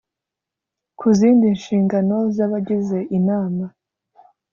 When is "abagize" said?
2.45-2.99